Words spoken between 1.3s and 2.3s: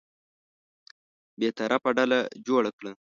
بېطرفه ډله